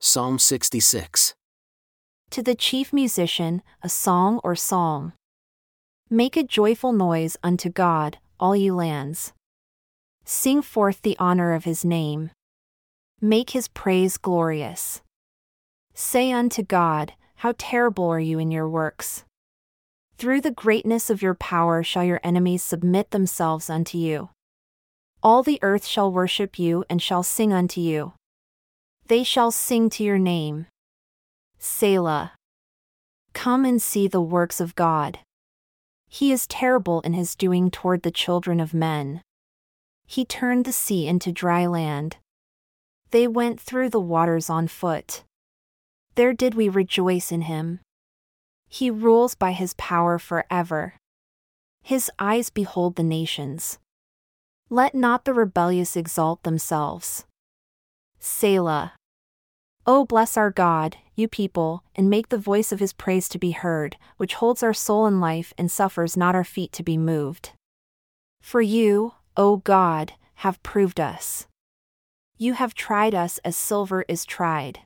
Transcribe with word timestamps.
Psalm 0.00 0.38
66. 0.38 1.34
To 2.30 2.40
the 2.40 2.54
chief 2.54 2.92
musician, 2.92 3.62
a 3.82 3.88
song 3.88 4.40
or 4.44 4.54
psalm. 4.54 5.12
Make 6.08 6.36
a 6.36 6.44
joyful 6.44 6.92
noise 6.92 7.36
unto 7.42 7.68
God, 7.68 8.18
all 8.38 8.54
you 8.54 8.76
lands. 8.76 9.32
Sing 10.24 10.62
forth 10.62 11.02
the 11.02 11.16
honor 11.18 11.52
of 11.52 11.64
his 11.64 11.84
name. 11.84 12.30
Make 13.20 13.50
his 13.50 13.66
praise 13.66 14.18
glorious. 14.18 15.02
Say 15.94 16.30
unto 16.30 16.62
God, 16.62 17.14
How 17.34 17.54
terrible 17.58 18.08
are 18.08 18.20
you 18.20 18.38
in 18.38 18.52
your 18.52 18.68
works! 18.68 19.24
Through 20.16 20.42
the 20.42 20.52
greatness 20.52 21.10
of 21.10 21.22
your 21.22 21.34
power 21.34 21.82
shall 21.82 22.04
your 22.04 22.20
enemies 22.22 22.62
submit 22.62 23.10
themselves 23.10 23.68
unto 23.68 23.98
you. 23.98 24.28
All 25.24 25.42
the 25.42 25.58
earth 25.60 25.84
shall 25.84 26.12
worship 26.12 26.56
you 26.56 26.84
and 26.88 27.02
shall 27.02 27.24
sing 27.24 27.52
unto 27.52 27.80
you. 27.80 28.12
They 29.08 29.24
shall 29.24 29.50
sing 29.50 29.88
to 29.90 30.04
your 30.04 30.18
name. 30.18 30.66
Selah. 31.58 32.34
Come 33.32 33.64
and 33.64 33.80
see 33.80 34.06
the 34.06 34.20
works 34.20 34.60
of 34.60 34.74
God. 34.74 35.20
He 36.08 36.30
is 36.30 36.46
terrible 36.46 37.00
in 37.00 37.14
his 37.14 37.34
doing 37.34 37.70
toward 37.70 38.02
the 38.02 38.10
children 38.10 38.60
of 38.60 38.74
men. 38.74 39.22
He 40.06 40.26
turned 40.26 40.66
the 40.66 40.72
sea 40.72 41.06
into 41.08 41.32
dry 41.32 41.64
land. 41.66 42.18
They 43.10 43.26
went 43.26 43.58
through 43.58 43.88
the 43.88 44.00
waters 44.00 44.50
on 44.50 44.68
foot. 44.68 45.24
There 46.14 46.34
did 46.34 46.54
we 46.54 46.68
rejoice 46.68 47.32
in 47.32 47.42
him. 47.42 47.80
He 48.68 48.90
rules 48.90 49.34
by 49.34 49.52
his 49.52 49.72
power 49.74 50.18
forever. 50.18 50.94
His 51.82 52.10
eyes 52.18 52.50
behold 52.50 52.96
the 52.96 53.02
nations. 53.02 53.78
Let 54.68 54.94
not 54.94 55.24
the 55.24 55.32
rebellious 55.32 55.96
exalt 55.96 56.42
themselves. 56.42 57.24
Selah. 58.20 58.97
O 59.90 60.04
bless 60.04 60.36
our 60.36 60.50
God, 60.50 60.98
you 61.14 61.28
people, 61.28 61.82
and 61.96 62.10
make 62.10 62.28
the 62.28 62.36
voice 62.36 62.72
of 62.72 62.78
his 62.78 62.92
praise 62.92 63.26
to 63.30 63.38
be 63.38 63.52
heard, 63.52 63.96
which 64.18 64.34
holds 64.34 64.62
our 64.62 64.74
soul 64.74 65.06
in 65.06 65.18
life 65.18 65.54
and 65.56 65.70
suffers 65.70 66.14
not 66.14 66.34
our 66.34 66.44
feet 66.44 66.72
to 66.72 66.82
be 66.82 66.98
moved. 66.98 67.52
For 68.42 68.60
you, 68.60 69.14
O 69.34 69.56
God, 69.56 70.12
have 70.44 70.62
proved 70.62 71.00
us. 71.00 71.46
You 72.36 72.52
have 72.52 72.74
tried 72.74 73.14
us 73.14 73.38
as 73.46 73.56
silver 73.56 74.04
is 74.08 74.26
tried. 74.26 74.80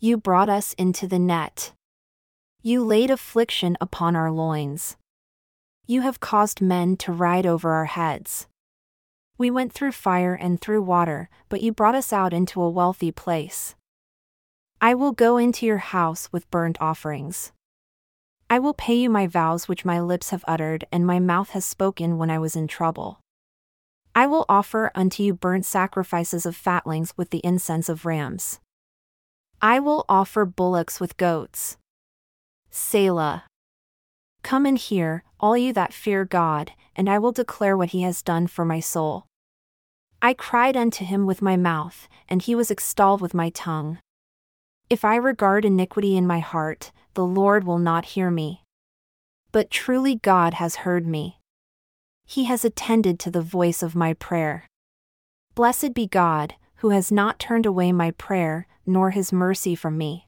You 0.00 0.16
brought 0.16 0.48
us 0.48 0.72
into 0.78 1.06
the 1.06 1.18
net. 1.18 1.74
You 2.62 2.82
laid 2.82 3.10
affliction 3.10 3.76
upon 3.82 4.16
our 4.16 4.30
loins. 4.32 4.96
You 5.86 6.00
have 6.00 6.20
caused 6.20 6.62
men 6.62 6.96
to 7.04 7.12
ride 7.12 7.44
over 7.44 7.72
our 7.72 7.84
heads. 7.84 8.46
We 9.36 9.50
went 9.50 9.74
through 9.74 9.92
fire 9.92 10.32
and 10.32 10.58
through 10.58 10.80
water, 10.84 11.28
but 11.50 11.60
you 11.60 11.70
brought 11.70 11.94
us 11.94 12.14
out 12.14 12.32
into 12.32 12.62
a 12.62 12.70
wealthy 12.70 13.12
place. 13.12 13.74
I 14.80 14.94
will 14.94 15.12
go 15.12 15.38
into 15.38 15.64
your 15.64 15.78
house 15.78 16.28
with 16.32 16.50
burnt 16.50 16.76
offerings. 16.80 17.52
I 18.50 18.58
will 18.58 18.74
pay 18.74 18.94
you 18.94 19.08
my 19.08 19.26
vows 19.26 19.68
which 19.68 19.84
my 19.84 20.00
lips 20.00 20.30
have 20.30 20.44
uttered 20.46 20.84
and 20.92 21.06
my 21.06 21.18
mouth 21.18 21.50
has 21.50 21.64
spoken 21.64 22.18
when 22.18 22.30
I 22.30 22.38
was 22.38 22.54
in 22.54 22.68
trouble. 22.68 23.20
I 24.14 24.26
will 24.26 24.44
offer 24.48 24.92
unto 24.94 25.22
you 25.22 25.34
burnt 25.34 25.64
sacrifices 25.64 26.46
of 26.46 26.54
fatlings 26.54 27.14
with 27.16 27.30
the 27.30 27.40
incense 27.44 27.88
of 27.88 28.06
rams. 28.06 28.60
I 29.60 29.80
will 29.80 30.04
offer 30.08 30.44
bullocks 30.44 31.00
with 31.00 31.16
goats. 31.16 31.78
Selah. 32.70 33.44
Come 34.42 34.66
and 34.66 34.78
hear, 34.78 35.24
all 35.40 35.56
you 35.56 35.72
that 35.72 35.92
fear 35.92 36.24
God, 36.24 36.72
and 36.94 37.10
I 37.10 37.18
will 37.18 37.32
declare 37.32 37.76
what 37.76 37.90
he 37.90 38.02
has 38.02 38.22
done 38.22 38.46
for 38.46 38.64
my 38.64 38.80
soul. 38.80 39.26
I 40.22 40.34
cried 40.34 40.76
unto 40.76 41.04
him 41.04 41.26
with 41.26 41.42
my 41.42 41.56
mouth, 41.56 42.08
and 42.28 42.42
he 42.42 42.54
was 42.54 42.70
extolled 42.70 43.20
with 43.20 43.34
my 43.34 43.50
tongue. 43.50 43.98
If 44.88 45.04
I 45.04 45.16
regard 45.16 45.64
iniquity 45.64 46.16
in 46.16 46.28
my 46.28 46.38
heart, 46.38 46.92
the 47.14 47.24
Lord 47.24 47.64
will 47.64 47.78
not 47.78 48.04
hear 48.04 48.30
me. 48.30 48.62
But 49.50 49.68
truly 49.68 50.16
God 50.16 50.54
has 50.54 50.76
heard 50.76 51.08
me. 51.08 51.40
He 52.24 52.44
has 52.44 52.64
attended 52.64 53.18
to 53.20 53.30
the 53.30 53.40
voice 53.40 53.82
of 53.82 53.96
my 53.96 54.14
prayer. 54.14 54.68
Blessed 55.56 55.92
be 55.92 56.06
God, 56.06 56.54
who 56.76 56.90
has 56.90 57.10
not 57.10 57.40
turned 57.40 57.66
away 57.66 57.90
my 57.90 58.12
prayer, 58.12 58.68
nor 58.86 59.10
his 59.10 59.32
mercy 59.32 59.74
from 59.74 59.98
me. 59.98 60.25